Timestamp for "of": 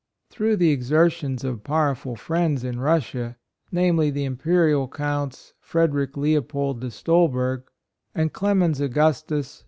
1.43-1.63